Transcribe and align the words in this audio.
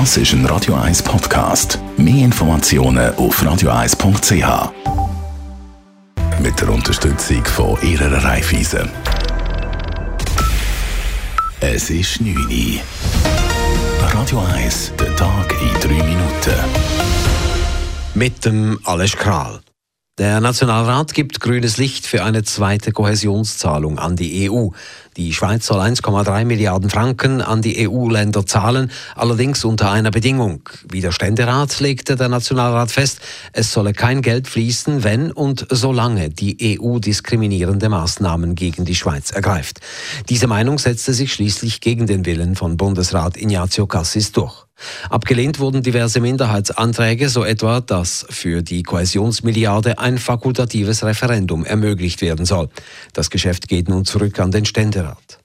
Das 0.00 0.16
ist 0.16 0.32
ein 0.32 0.44
Radio 0.46 0.74
1 0.74 1.04
Podcast. 1.04 1.78
Mehr 1.96 2.24
Informationen 2.24 3.14
auf 3.14 3.40
radio1.ch. 3.40 4.72
Mit 6.42 6.60
der 6.60 6.68
Unterstützung 6.68 7.44
von 7.44 7.80
Ihrer 7.80 8.24
Raiffeisen. 8.24 8.90
Es 11.60 11.90
ist 11.90 12.20
9 12.20 12.36
Uhr. 12.36 12.80
Radio 14.00 14.42
1, 14.52 14.94
der 14.98 15.14
Tag 15.14 15.54
in 15.62 15.80
3 15.80 15.88
Minuten. 16.02 16.56
Mit 18.14 18.44
dem 18.44 18.80
Alles 18.82 19.16
Kral. 19.16 19.60
Der 20.16 20.40
Nationalrat 20.40 21.12
gibt 21.12 21.40
grünes 21.40 21.76
Licht 21.76 22.06
für 22.06 22.22
eine 22.22 22.44
zweite 22.44 22.92
Kohäsionszahlung 22.92 23.98
an 23.98 24.14
die 24.14 24.48
EU. 24.48 24.68
Die 25.16 25.32
Schweiz 25.32 25.66
soll 25.66 25.80
1,3 25.80 26.44
Milliarden 26.44 26.88
Franken 26.88 27.40
an 27.40 27.62
die 27.62 27.88
EU-Länder 27.88 28.46
zahlen, 28.46 28.92
allerdings 29.16 29.64
unter 29.64 29.90
einer 29.90 30.12
Bedingung. 30.12 30.68
Wie 30.88 31.00
der 31.00 31.10
Ständerat 31.10 31.80
legte 31.80 32.14
der 32.14 32.28
Nationalrat 32.28 32.92
fest, 32.92 33.22
es 33.52 33.72
solle 33.72 33.92
kein 33.92 34.22
Geld 34.22 34.46
fließen, 34.46 35.02
wenn 35.02 35.32
und 35.32 35.66
solange 35.68 36.30
die 36.30 36.78
EU 36.80 37.00
diskriminierende 37.00 37.88
Maßnahmen 37.88 38.54
gegen 38.54 38.84
die 38.84 38.94
Schweiz 38.94 39.32
ergreift. 39.32 39.80
Diese 40.28 40.46
Meinung 40.46 40.78
setzte 40.78 41.12
sich 41.12 41.32
schließlich 41.32 41.80
gegen 41.80 42.06
den 42.06 42.24
Willen 42.24 42.54
von 42.54 42.76
Bundesrat 42.76 43.36
Ignazio 43.36 43.88
Cassis 43.88 44.30
durch. 44.30 44.64
Abgelehnt 45.10 45.58
wurden 45.58 45.82
diverse 45.82 46.20
Minderheitsanträge, 46.20 47.28
so 47.28 47.44
etwa, 47.44 47.80
dass 47.80 48.26
für 48.30 48.62
die 48.62 48.82
Kohäsionsmilliarde 48.82 49.98
ein 49.98 50.18
fakultatives 50.18 51.04
Referendum 51.04 51.64
ermöglicht 51.64 52.22
werden 52.22 52.44
soll. 52.44 52.68
Das 53.12 53.30
Geschäft 53.30 53.68
geht 53.68 53.88
nun 53.88 54.04
zurück 54.04 54.40
an 54.40 54.50
den 54.50 54.64
Ständerat. 54.64 55.43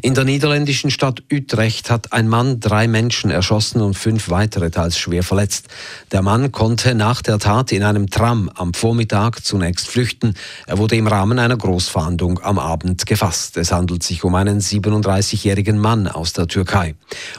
In 0.00 0.14
der 0.14 0.24
niederländischen 0.24 0.90
Stadt 0.90 1.22
Utrecht 1.30 1.90
hat 1.90 2.12
ein 2.12 2.28
Mann 2.28 2.60
drei 2.60 2.88
Menschen 2.88 3.30
erschossen 3.30 3.82
und 3.82 3.94
fünf 3.94 4.30
weitere 4.30 4.70
teils 4.70 4.96
schwer 4.96 5.22
verletzt. 5.22 5.66
Der 6.12 6.22
Mann 6.22 6.50
konnte 6.50 6.94
nach 6.94 7.20
der 7.20 7.38
Tat 7.38 7.72
in 7.72 7.82
einem 7.82 8.08
Tram 8.08 8.50
am 8.54 8.72
Vormittag 8.72 9.44
zunächst 9.44 9.88
flüchten. 9.88 10.34
Er 10.66 10.78
wurde 10.78 10.96
im 10.96 11.06
Rahmen 11.06 11.38
einer 11.38 11.58
Großfahndung 11.58 12.40
am 12.42 12.58
Abend 12.58 13.04
gefasst. 13.04 13.58
Es 13.58 13.70
handelt 13.70 14.02
sich 14.02 14.24
um 14.24 14.34
einen 14.34 14.60
37-jährigen 14.60 15.78
Mann 15.78 16.08
aus 16.08 16.32
der 16.32 16.46
Türkei. 16.46 16.94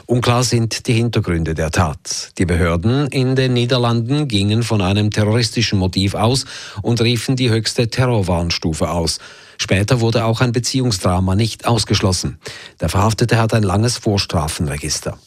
Unklar 0.06 0.44
sind 0.44 0.86
die 0.86 0.94
Hintergründe 0.94 1.54
der 1.54 1.72
Tat. 1.72 2.30
Die 2.38 2.46
Behörden 2.46 3.08
in 3.08 3.34
den 3.34 3.54
Niederlanden 3.54 4.28
gingen 4.28 4.62
von 4.62 4.80
einem 4.80 5.10
terroristischen 5.10 5.78
Motiv 5.78 6.14
aus 6.14 6.44
und 6.82 7.00
riefen 7.00 7.34
die 7.34 7.50
höchste 7.50 7.88
Terrorwarnstufe 7.88 8.90
aus. 8.90 9.18
Später 9.58 10.00
wurde 10.00 10.24
auch 10.24 10.40
ein 10.40 10.52
Beziehungsdrama 10.52 11.34
nicht 11.34 11.66
ausgeschlossen. 11.66 12.38
Der 12.80 12.88
Verhaftete 12.88 13.38
hat 13.38 13.54
ein 13.54 13.62
langes 13.62 13.98
Vorstrafenregister. 13.98 15.18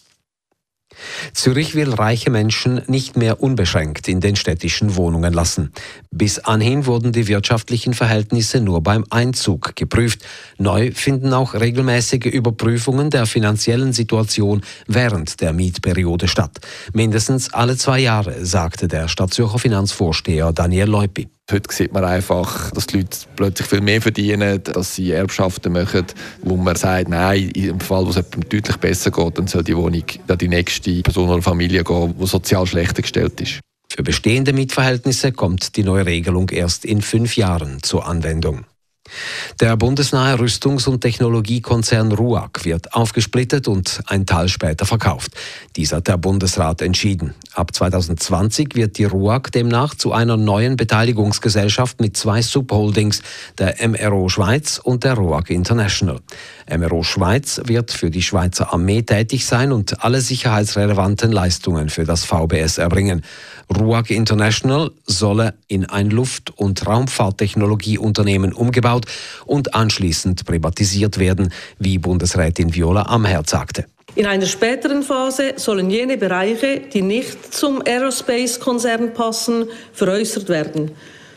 Zürich 1.34 1.75
will 1.75 1.94
reiche 1.94 2.30
Menschen 2.30 2.81
nicht 2.88 3.17
mehr 3.17 3.42
unbeschränkt 3.42 4.08
in 4.08 4.19
den 4.19 4.36
städtischen 4.36 4.95
Wohnungen 4.95 5.34
lassen. 5.34 5.72
Bis 6.11 6.39
anhin 6.39 6.86
wurden 6.86 7.11
die 7.11 7.28
wirtschaftlichen 7.28 7.94
Verhältnisse 7.94 8.61
nur 8.61 8.81
beim 8.81 9.06
Einzug 9.09 9.75
geprüft. 9.75 10.22
Neu 10.58 10.91
finden 10.91 11.34
auch 11.34 11.53
regelmäßige 11.53 12.25
Überprüfungen 12.25 13.09
der 13.09 13.25
finanziellen 13.25 13.94
Situation 13.94 14.62
während 14.88 15.41
der 15.41 15.53
Mietperiode 15.53 16.28
statt. 16.28 16.59
Mindestens 16.94 17.53
alle 17.53 17.78
zwei 17.78 18.00
Jahre, 18.00 18.45
sagte 18.45 18.88
der 18.88 19.08
Stadtzürcher 19.08 19.59
Finanzvorsteher 19.59 20.52
Daniel 20.53 20.88
Leupi. 20.88 21.28
Heute 21.50 21.73
sieht 21.73 21.94
man 21.94 22.03
einfach, 22.03 22.72
dass 22.72 22.88
die 22.88 22.98
Leute 22.98 23.17
plötzlich 23.38 23.70
viel 23.70 23.80
mehr 23.80 24.02
verdienen, 24.02 24.62
dass 24.64 24.95
sie 24.95 25.12
Erbschaften 25.12 25.72
machen, 25.72 26.06
wo 26.42 26.58
man 26.58 26.76
sagt, 26.76 27.08
nein, 27.08 27.52
im 27.52 27.80
Fall, 27.80 28.06
wo 28.06 28.09
es 28.09 28.17
jemandem 28.17 28.50
deutlich 28.50 28.76
besser 28.78 29.12
geht, 29.12 29.38
dann 29.38 29.48
soll 29.48 29.64
die 29.64 29.78
Wohnung 29.78 30.03
an 30.28 30.38
die 30.38 30.50
nächste 30.50 31.02
Person 31.03 31.30
oder 31.30 31.42
Familie 31.42 31.86
gehen, 31.86 32.16
die 32.20 32.28
sozial 32.28 32.68
schlechter 32.68 33.02
gestellt 33.02 33.40
ist. 33.40 33.62
Für 33.90 34.03
bestehende 34.03 34.52
Mietverhältnisse 34.52 35.31
kommt 35.31 35.78
die 35.78 35.84
neue 35.84 36.06
Regelung 36.06 36.50
erst 36.50 36.84
in 36.84 37.02
fünf 37.02 37.38
Jahren 37.38 37.81
zur 37.81 38.06
Anwendung. 38.06 38.66
Der 39.59 39.75
bundesnahe 39.78 40.35
Rüstungs- 40.35 40.88
und 40.88 41.01
Technologiekonzern 41.01 42.12
RUAG 42.12 42.63
wird 42.63 42.94
aufgesplittet 42.94 43.68
und 43.68 44.01
ein 44.07 44.25
Teil 44.25 44.50
später 44.50 44.85
verkauft. 44.85 45.31
Dies 45.75 45.94
hat 45.94 46.07
der 46.07 46.18
Bundesrat 46.18 46.81
entschieden. 46.81 47.34
Ab 47.53 47.73
2020 47.73 48.75
wird 48.75 48.97
die 48.97 49.06
RUAG 49.06 49.51
demnach 49.51 49.95
zu 49.95 50.13
einer 50.13 50.38
neuen 50.38 50.75
Beteiligungsgesellschaft 50.78 52.00
mit 52.01 52.16
zwei 52.18 52.41
Subholdings, 52.41 53.22
der 53.57 53.75
MRO 53.88 54.29
Schweiz 54.29 54.79
und 54.84 55.03
der 55.03 55.16
RUAG 55.16 55.50
International. 55.50 56.19
MRO 56.69 57.03
Schweiz 57.03 57.62
wird 57.66 57.91
für 57.91 58.12
die 58.12 58.22
Schweizer 58.22 58.74
Armee 58.74 59.01
tätig 59.01 59.45
sein 59.45 59.72
und 59.72 60.03
alle 60.03 60.22
sicherheitsrelevanten 60.22 61.31
Leistungen 61.31 61.89
für 61.89 62.03
das 62.03 62.25
VBS 62.25 62.78
erbringen. 62.78 63.24
RUAG 63.74 64.09
International 64.09 64.91
solle 65.06 65.53
in 65.68 65.85
ein 65.85 66.09
Luft- 66.09 66.51
und 66.56 66.85
Raumfahrttechnologieunternehmen 66.85 68.53
umgebaut 68.53 68.97
und 69.46 69.75
anschließend 69.75 70.46
privatisiert 70.46 71.19
werden, 71.19 71.52
wie 71.80 71.97
Bundesrätin 71.97 72.74
Viola 72.74 73.03
Amherd 73.03 73.50
sagte. 73.50 73.85
In 74.16 74.25
einer 74.25 74.47
späteren 74.47 75.03
Phase 75.03 75.53
sollen 75.58 75.91
jene 75.91 76.18
Bereiche, 76.18 76.81
die 76.91 77.02
nicht 77.02 77.53
zum 77.53 77.81
Aerospace-Konzern 77.86 79.13
passen, 79.13 79.66
veräußert 79.94 80.50
werden. 80.50 80.91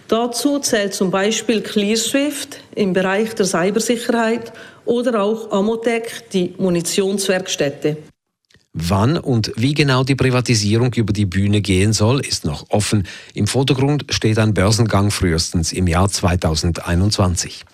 Dazu 0.09 0.59
zählt 0.59 0.95
zum 0.95 1.11
Beispiel 1.11 1.61
ClearSwift 1.61 2.61
im 2.75 2.93
Bereich 2.93 3.35
der 3.35 3.47
Cybersicherheit 3.47 4.53
oder 4.85 5.23
auch 5.23 5.53
Amotec, 5.53 6.31
die 6.33 6.55
Munitionswerkstätte. 6.59 7.97
Wann 8.73 9.19
und 9.19 9.53
wie 9.57 9.75
genau 9.75 10.05
die 10.05 10.15
Privatisierung 10.15 10.95
über 10.95 11.13
die 11.13 11.27
Bühne 11.27 11.61
gehen 11.61 11.93
soll, 11.93 12.21
ist 12.21 12.45
noch 12.45 12.71
offen. 12.71 13.07
Im 13.35 13.49
Vordergrund 13.49 14.07
steht 14.11 14.39
ein 14.39 14.55
Börsengang 14.55 15.11
frühestens 15.11 15.73
im 15.73 15.89
Jahr 15.89 16.09
2021. 16.09 17.65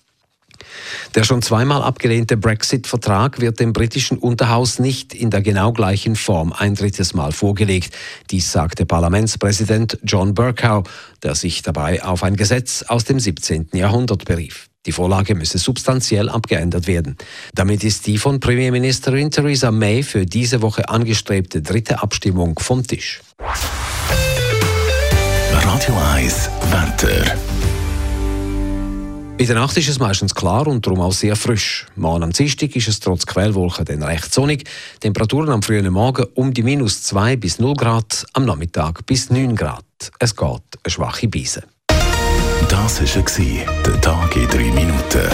Der 1.14 1.24
schon 1.24 1.42
zweimal 1.42 1.82
abgelehnte 1.82 2.38
Brexit-Vertrag 2.38 3.40
wird 3.40 3.60
dem 3.60 3.74
britischen 3.74 4.16
Unterhaus 4.16 4.78
nicht 4.78 5.14
in 5.14 5.30
der 5.30 5.42
genau 5.42 5.72
gleichen 5.72 6.16
Form 6.16 6.54
ein 6.54 6.74
drittes 6.74 7.12
Mal 7.12 7.32
vorgelegt. 7.32 7.94
Dies 8.30 8.50
sagte 8.50 8.86
Parlamentspräsident 8.86 9.98
John 10.02 10.34
Bercow, 10.34 10.88
der 11.22 11.34
sich 11.34 11.60
dabei 11.60 12.02
auf 12.02 12.22
ein 12.22 12.36
Gesetz 12.36 12.82
aus 12.82 13.04
dem 13.04 13.20
17. 13.20 13.68
Jahrhundert 13.74 14.24
berief. 14.24 14.68
Die 14.86 14.92
Vorlage 14.92 15.34
müsse 15.34 15.58
substanziell 15.58 16.28
abgeändert 16.28 16.86
werden. 16.86 17.16
Damit 17.54 17.82
ist 17.84 18.06
die 18.06 18.18
von 18.18 18.40
Premierministerin 18.40 19.30
Theresa 19.30 19.70
May 19.70 20.02
für 20.02 20.24
diese 20.24 20.62
Woche 20.62 20.88
angestrebte 20.88 21.60
dritte 21.60 22.02
Abstimmung 22.02 22.58
vom 22.58 22.86
Tisch. 22.86 23.20
Radio 25.50 25.94
1, 26.14 26.50
Wetter. 26.70 27.36
In 29.38 29.46
der 29.46 29.56
Nacht 29.56 29.76
ist 29.76 29.88
es 29.88 29.98
meistens 29.98 30.34
klar 30.34 30.66
und 30.66 30.86
darum 30.86 31.00
auch 31.00 31.12
sehr 31.12 31.36
frisch. 31.36 31.86
Morgen 31.94 32.22
am 32.22 32.32
Dienstag 32.32 32.74
ist 32.74 32.88
es 32.88 33.00
trotz 33.00 33.26
Quellwolken 33.26 33.84
dann 33.84 34.02
recht 34.02 34.32
sonnig. 34.32 34.64
Temperaturen 35.00 35.50
am 35.50 35.62
frühen 35.62 35.92
Morgen 35.92 36.24
um 36.34 36.54
die 36.54 36.62
minus 36.62 37.02
2 37.02 37.36
bis 37.36 37.58
0 37.58 37.74
Grad, 37.74 38.24
am 38.32 38.46
Nachmittag 38.46 39.04
bis 39.04 39.28
9 39.28 39.54
Grad. 39.54 39.84
Es 40.18 40.34
geht 40.34 40.48
eine 40.48 40.90
schwache 40.90 41.28
Beise. 41.28 41.64
Das 42.68 43.00
war 43.00 43.22
der 43.84 44.00
Tag 44.00 44.36
in 44.36 44.48
drei 44.48 44.70
Minuten. 44.72 45.28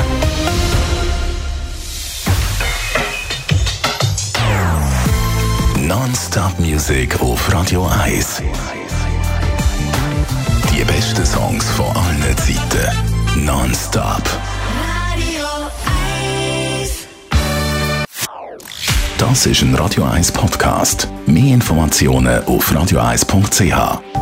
Non-Stop 5.81 6.59
Music 6.59 7.21
auf 7.21 7.53
Radio 7.53 7.87
1. 8.05 8.43
Die 10.73 10.85
besten 10.85 11.27
Songs 11.27 11.69
von 11.71 11.87
allen 11.97 12.37
Zeiten. 12.39 13.45
Non-Stop. 13.45 14.23
Radio 15.12 15.47
1. 16.81 16.91
Das 19.19 19.47
ist 19.47 19.62
ein 19.62 19.75
Radio 19.75 20.05
1 20.05 20.33
Podcast. 20.33 21.09
Mehr 21.26 21.55
Informationen 21.55 22.44
auf 22.44 22.73
radio1.ch. 22.73 24.22